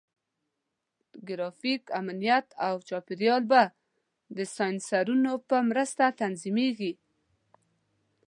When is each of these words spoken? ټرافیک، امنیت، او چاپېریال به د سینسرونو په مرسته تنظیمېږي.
ټرافیک، 1.25 1.83
امنیت، 1.99 2.47
او 2.67 2.75
چاپېریال 2.87 3.43
به 3.51 3.61
د 4.35 4.37
سینسرونو 4.55 5.33
په 5.49 5.57
مرسته 5.69 6.03
تنظیمېږي. 6.21 6.93